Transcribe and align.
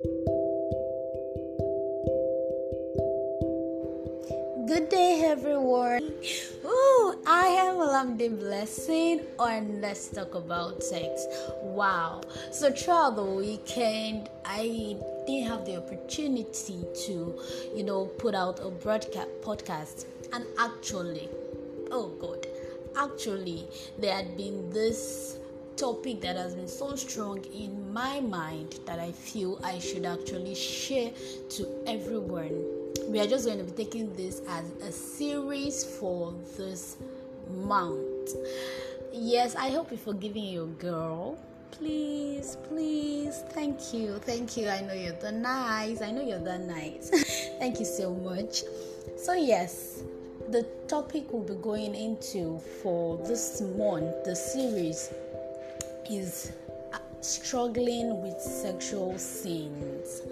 Good 0.00 0.14
day, 4.90 5.24
everyone. 5.26 6.14
Ooh, 6.64 7.18
I 7.26 7.46
am 7.58 7.74
Olamide 7.78 8.38
Blessing 8.38 9.22
on 9.40 9.80
Let's 9.80 10.06
Talk 10.06 10.36
About 10.36 10.84
Sex. 10.84 11.26
Wow. 11.62 12.20
So, 12.52 12.70
throughout 12.70 13.16
the 13.16 13.24
weekend, 13.24 14.30
I 14.44 14.96
didn't 15.26 15.48
have 15.48 15.64
the 15.66 15.78
opportunity 15.78 16.84
to, 17.06 17.40
you 17.74 17.82
know, 17.82 18.04
put 18.06 18.36
out 18.36 18.60
a 18.62 18.70
broadcast 18.70 19.30
podcast. 19.42 20.04
And 20.32 20.44
actually, 20.60 21.28
oh 21.90 22.10
God, 22.20 22.46
actually, 22.96 23.66
there 23.98 24.14
had 24.14 24.36
been 24.36 24.70
this 24.70 25.38
topic 25.78 26.20
that 26.20 26.36
has 26.36 26.54
been 26.54 26.68
so 26.68 26.96
strong 26.96 27.44
in 27.46 27.92
my 27.92 28.20
mind 28.20 28.80
that 28.84 28.98
I 28.98 29.12
feel 29.12 29.60
I 29.64 29.78
should 29.78 30.04
actually 30.04 30.54
share 30.54 31.12
to 31.50 31.84
everyone 31.86 32.78
we 33.08 33.20
are 33.20 33.26
just 33.26 33.46
going 33.46 33.58
to 33.58 33.64
be 33.64 33.72
taking 33.72 34.14
this 34.16 34.42
as 34.48 34.64
a 34.82 34.92
series 34.92 35.82
for 35.82 36.34
this 36.58 36.98
month. 37.50 38.36
Yes, 39.12 39.56
I 39.56 39.70
hope 39.70 39.90
you're 39.90 39.98
forgiving 39.98 40.44
your 40.44 40.66
girl. 40.66 41.38
Please, 41.70 42.58
please, 42.68 43.42
thank 43.50 43.94
you, 43.94 44.18
thank 44.18 44.56
you. 44.58 44.68
I 44.68 44.82
know 44.82 44.92
you're 44.92 45.12
the 45.12 45.32
nice. 45.32 46.02
I 46.02 46.10
know 46.10 46.22
you're 46.22 46.38
the 46.38 46.58
nice. 46.58 47.08
thank 47.58 47.78
you 47.78 47.86
so 47.86 48.14
much. 48.14 48.62
So 49.16 49.32
yes, 49.32 50.02
the 50.50 50.64
topic 50.86 51.32
we'll 51.32 51.44
be 51.44 51.54
going 51.54 51.94
into 51.94 52.58
for 52.82 53.16
this 53.26 53.62
month, 53.62 54.24
the 54.24 54.36
series 54.36 55.10
is 56.10 56.52
uh, 56.92 56.98
struggling 57.20 58.22
with 58.22 58.40
sexual 58.40 59.18
sins. 59.18 60.22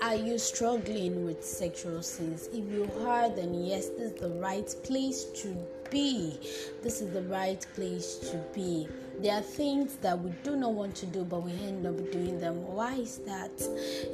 Are 0.00 0.14
you 0.14 0.38
struggling 0.38 1.24
with 1.24 1.44
sexual 1.44 2.02
sins? 2.02 2.48
If 2.52 2.70
you 2.72 2.90
are, 3.06 3.28
then 3.28 3.54
yes, 3.54 3.88
this 3.88 4.12
is 4.12 4.20
the 4.20 4.30
right 4.30 4.72
place 4.84 5.24
to 5.42 5.56
be. 5.90 6.38
This 6.82 7.00
is 7.00 7.12
the 7.12 7.22
right 7.22 7.64
place 7.74 8.16
to 8.30 8.36
be. 8.54 8.86
There 9.20 9.34
are 9.34 9.42
things 9.42 9.96
that 9.96 10.16
we 10.16 10.30
do 10.44 10.54
not 10.54 10.74
want 10.74 10.94
to 10.96 11.06
do, 11.06 11.24
but 11.24 11.42
we 11.42 11.50
end 11.50 11.84
up 11.84 11.96
doing 12.12 12.38
them. 12.38 12.64
Why 12.68 12.94
is 12.94 13.18
that? 13.26 13.50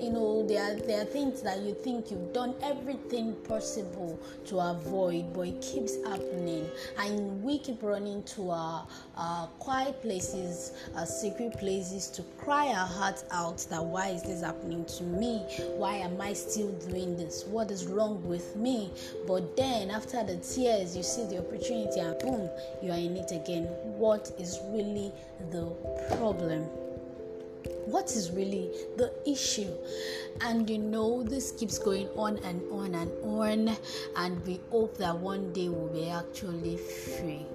You 0.00 0.10
know, 0.10 0.46
there 0.46 0.62
are, 0.62 0.76
there 0.76 1.02
are 1.02 1.04
things 1.04 1.42
that 1.42 1.60
you 1.60 1.74
think 1.74 2.10
you've 2.10 2.32
done 2.32 2.54
everything 2.62 3.34
possible 3.46 4.18
to 4.46 4.58
avoid, 4.58 5.34
but 5.34 5.48
it 5.48 5.60
keeps 5.60 5.96
happening. 6.06 6.66
And 6.98 7.42
we 7.42 7.58
keep 7.58 7.82
running 7.82 8.22
to 8.34 8.50
our, 8.50 8.86
our 9.18 9.46
quiet 9.58 10.00
places, 10.00 10.72
our 10.96 11.04
secret 11.04 11.58
places 11.58 12.08
to 12.08 12.22
cry 12.38 12.68
our 12.68 12.86
hearts 12.86 13.24
out 13.30 13.58
that 13.68 13.84
why 13.84 14.08
is 14.08 14.22
this 14.22 14.40
happening 14.42 14.86
to 14.86 15.02
me? 15.02 15.40
Why 15.76 15.96
am 15.96 16.18
I 16.18 16.32
still 16.32 16.72
doing 16.88 17.16
this? 17.18 17.44
What 17.44 17.70
is 17.70 17.84
wrong 17.84 18.26
with 18.26 18.56
me? 18.56 18.90
But 19.26 19.54
then, 19.54 19.90
after 19.90 20.24
the 20.24 20.36
tears, 20.36 20.96
you 20.96 21.02
see 21.02 21.26
the 21.26 21.40
opportunity, 21.40 22.00
and 22.00 22.18
boom, 22.20 22.48
you 22.82 22.90
are 22.90 22.98
in 22.98 23.18
it 23.18 23.32
again. 23.32 23.64
What 23.98 24.32
is 24.38 24.60
really 24.70 24.93
really 24.94 25.12
the 25.50 25.66
problem? 26.16 26.62
What 27.86 28.10
is 28.12 28.30
really 28.30 28.70
the 28.96 29.12
issue? 29.26 29.70
And 30.40 30.68
you 30.68 30.78
know, 30.78 31.22
this 31.22 31.52
keeps 31.52 31.78
going 31.78 32.08
on 32.16 32.38
and 32.38 32.62
on 32.70 32.94
and 32.94 33.10
on, 33.24 33.76
and 34.16 34.46
we 34.46 34.60
hope 34.70 34.96
that 34.98 35.16
one 35.16 35.52
day 35.52 35.68
we'll 35.68 35.88
be 35.88 36.08
actually 36.08 36.76
free. 36.76 37.46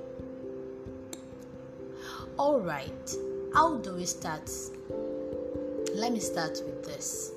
All 2.37 2.59
right, 2.59 3.15
how 3.53 3.77
do 3.77 3.95
we 3.95 4.05
start? 4.05 4.49
Let 5.93 6.13
me 6.13 6.19
start 6.19 6.61
with 6.65 6.85
this. 6.85 7.31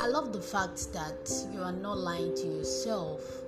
I 0.00 0.06
love 0.06 0.32
the 0.32 0.40
fact 0.40 0.92
that 0.92 1.30
you 1.52 1.60
are 1.60 1.72
not 1.72 1.98
lying 1.98 2.34
to 2.36 2.46
yourself 2.46 3.39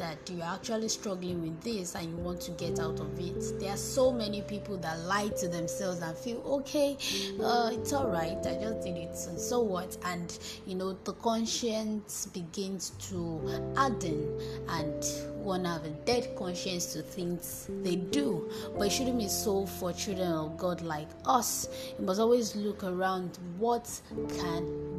that 0.00 0.18
you're 0.30 0.42
actually 0.42 0.88
struggling 0.88 1.42
with 1.42 1.60
this 1.60 1.94
and 1.94 2.08
you 2.08 2.16
want 2.16 2.40
to 2.40 2.50
get 2.52 2.80
out 2.80 2.98
of 3.00 3.20
it. 3.20 3.60
There 3.60 3.70
are 3.70 3.76
so 3.76 4.10
many 4.10 4.40
people 4.42 4.78
that 4.78 4.98
lie 5.00 5.28
to 5.28 5.46
themselves 5.46 6.00
and 6.00 6.16
feel 6.16 6.42
okay, 6.46 6.96
uh, 7.40 7.70
it's 7.72 7.92
all 7.92 8.08
right, 8.08 8.38
I 8.38 8.54
just 8.54 8.80
did 8.80 8.96
it, 8.96 9.16
and 9.28 9.38
so 9.38 9.60
what? 9.60 9.96
And 10.06 10.36
you 10.66 10.74
know, 10.74 10.96
the 11.04 11.12
conscience 11.12 12.26
begins 12.32 12.90
to 13.10 13.72
harden, 13.76 14.40
and 14.70 15.04
one 15.44 15.66
have 15.66 15.84
a 15.84 15.90
dead 15.90 16.34
conscience 16.34 16.92
to 16.94 17.02
things 17.02 17.68
they 17.82 17.96
do. 17.96 18.50
But 18.76 18.86
it 18.86 18.90
shouldn't 18.92 19.18
be 19.18 19.28
so 19.28 19.66
for 19.66 19.92
children 19.92 20.32
of 20.32 20.56
God 20.56 20.80
like 20.80 21.08
us. 21.26 21.68
You 21.98 22.06
must 22.06 22.20
always 22.20 22.56
look 22.56 22.84
around 22.84 23.38
what 23.58 23.88
can 24.38 24.89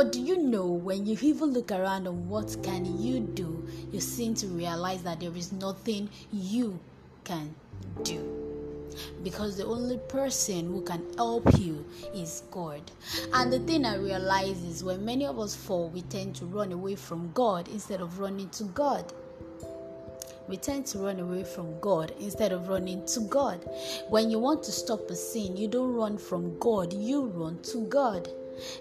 but 0.00 0.12
do 0.12 0.18
you 0.18 0.38
know 0.38 0.64
when 0.64 1.04
you 1.04 1.14
even 1.20 1.52
look 1.52 1.70
around 1.70 2.08
on 2.08 2.26
what 2.26 2.56
can 2.62 2.86
you 2.98 3.20
do, 3.20 3.68
you 3.92 4.00
seem 4.00 4.32
to 4.32 4.46
realize 4.46 5.02
that 5.02 5.20
there 5.20 5.36
is 5.36 5.52
nothing 5.52 6.08
you 6.32 6.80
can 7.22 7.54
do 8.02 8.24
because 9.22 9.58
the 9.58 9.66
only 9.66 9.98
person 10.08 10.68
who 10.68 10.80
can 10.80 11.04
help 11.18 11.46
you 11.58 11.84
is 12.14 12.44
God. 12.50 12.80
And 13.34 13.52
the 13.52 13.58
thing 13.58 13.84
I 13.84 13.96
realize 13.96 14.62
is 14.62 14.82
when 14.82 15.04
many 15.04 15.26
of 15.26 15.38
us 15.38 15.54
fall, 15.54 15.90
we 15.90 16.00
tend 16.00 16.34
to 16.36 16.46
run 16.46 16.72
away 16.72 16.94
from 16.94 17.30
God 17.34 17.68
instead 17.68 18.00
of 18.00 18.20
running 18.20 18.48
to 18.48 18.64
God. 18.64 19.12
We 20.48 20.56
tend 20.56 20.86
to 20.86 20.98
run 21.00 21.20
away 21.20 21.44
from 21.44 21.78
God 21.80 22.14
instead 22.18 22.52
of 22.52 22.68
running 22.68 23.04
to 23.08 23.20
God. 23.20 23.68
When 24.08 24.30
you 24.30 24.38
want 24.38 24.62
to 24.62 24.72
stop 24.72 25.10
a 25.10 25.14
sin, 25.14 25.58
you 25.58 25.68
don't 25.68 25.92
run 25.92 26.16
from 26.16 26.58
God, 26.58 26.94
you 26.94 27.26
run 27.26 27.60
to 27.64 27.84
God. 27.84 28.30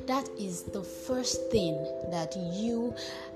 That 0.06 0.28
is 0.38 0.64
the 0.64 0.84
first 0.84 1.52
thing 1.52 1.76
that 2.12 2.36
you 2.54 2.94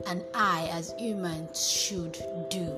and 0.08 0.24
I, 0.34 0.70
as 0.72 0.94
humans, 0.98 1.70
should 1.70 2.14
do. 2.50 2.76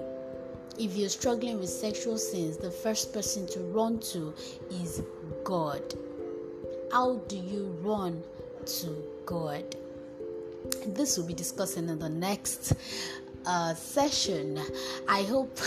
If 0.77 0.95
you're 0.97 1.09
struggling 1.09 1.59
with 1.59 1.69
sexual 1.69 2.17
sins, 2.17 2.57
the 2.57 2.71
first 2.71 3.13
person 3.13 3.47
to 3.47 3.59
run 3.61 3.99
to 4.11 4.33
is 4.69 5.01
God. 5.43 5.81
How 6.91 7.15
do 7.27 7.37
you 7.37 7.75
run 7.81 8.21
to 8.65 9.03
God? 9.25 9.63
This 10.87 11.17
will 11.17 11.25
be 11.25 11.33
discussing 11.33 11.89
in 11.89 11.99
the 11.99 12.09
next 12.09 12.73
uh, 13.45 13.73
session. 13.73 14.59
I 15.07 15.23
hope 15.23 15.57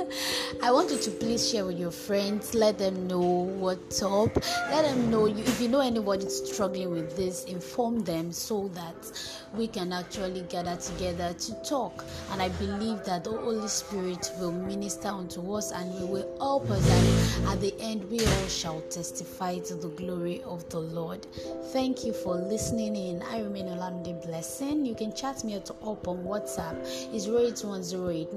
I 0.62 0.70
want 0.70 0.90
you 0.90 0.98
to 0.98 1.10
please 1.10 1.50
share 1.50 1.64
with 1.64 1.78
your 1.78 1.90
friends. 1.90 2.54
Let 2.54 2.78
them 2.78 3.06
know 3.06 3.20
what's 3.20 4.02
up. 4.02 4.34
Let 4.70 4.84
them 4.84 5.10
know 5.10 5.26
you, 5.26 5.42
if 5.44 5.60
you 5.60 5.68
know 5.68 5.80
anybody 5.80 6.28
struggling 6.28 6.90
with 6.90 7.16
this, 7.16 7.44
inform 7.44 8.00
them 8.04 8.32
so 8.32 8.68
that 8.74 9.12
we 9.54 9.66
can 9.66 9.92
actually 9.92 10.42
gather 10.42 10.76
together 10.76 11.32
to 11.32 11.54
talk. 11.62 12.04
And 12.32 12.42
I 12.42 12.48
believe 12.50 13.04
that 13.04 13.24
the 13.24 13.30
Holy 13.30 13.68
Spirit 13.68 14.30
will 14.38 14.52
minister 14.52 15.08
unto 15.08 15.52
us 15.54 15.72
and 15.72 15.92
we 16.00 16.06
will 16.06 16.36
help 16.38 16.70
us. 16.70 16.88
And 16.90 17.48
at 17.48 17.60
the 17.60 17.74
end, 17.80 18.08
we 18.10 18.20
all 18.20 18.48
shall 18.48 18.80
testify 18.82 19.58
to 19.58 19.74
the 19.74 19.88
glory 19.88 20.42
of 20.44 20.68
the 20.68 20.80
Lord. 20.80 21.26
Thank 21.72 22.04
you 22.04 22.12
for 22.12 22.34
listening 22.34 22.96
in. 22.96 23.22
I 23.22 23.40
remain 23.40 23.66
Olamide 23.66 24.24
Blessing. 24.24 24.84
You 24.84 24.94
can 24.94 25.12
chat 25.14 25.42
me 25.44 25.56
up 25.56 26.08
on 26.08 26.24
WhatsApp. 26.24 26.76
It's 27.12 27.19
08108 27.26 28.32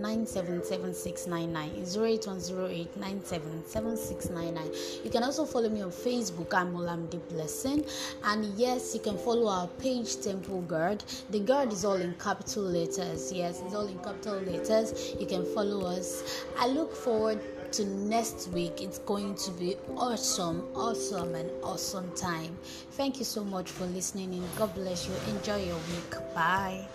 You 5.04 5.10
can 5.10 5.24
also 5.24 5.46
follow 5.46 5.70
me 5.70 5.82
on 5.82 5.92
Facebook. 5.92 6.54
I'm 6.54 6.74
Olamide 6.74 7.20
Blessing. 7.30 7.86
And 8.24 8.46
yes, 8.58 8.94
you 8.94 9.00
can 9.00 9.18
follow 9.18 9.48
our 9.48 9.68
page 9.68 10.22
Temple 10.22 10.62
Guard 10.62 11.04
the 11.30 11.40
guard 11.40 11.72
is 11.74 11.86
all 11.86 11.96
in 11.96 12.14
capital 12.16 12.64
letters. 12.64 13.32
Yes, 13.32 13.62
it's 13.66 13.74
all 13.74 13.88
in 13.88 13.98
capital 14.00 14.40
letters. 14.40 15.16
You 15.20 15.26
can 15.26 15.46
follow 15.54 15.86
us. 15.86 16.44
I 16.58 16.68
look 16.68 16.96
forward 16.96 17.40
to 17.74 17.86
next 17.86 18.50
week. 18.50 18.82
It's 18.82 19.00
going 19.00 19.36
to 19.36 19.52
be 19.52 19.76
awesome, 19.98 20.68
awesome, 20.76 21.36
and 21.36 21.50
awesome 21.64 22.12
time. 22.16 22.58
Thank 22.92 23.20
you 23.20 23.26
so 23.26 23.44
much 23.44 23.70
for 23.70 23.86
listening 23.86 24.34
and 24.34 24.56
God 24.56 24.74
bless 24.76 25.08
you. 25.08 25.14
Enjoy 25.36 25.58
your 25.58 25.76
week. 25.76 26.12
Bye. 26.36 26.88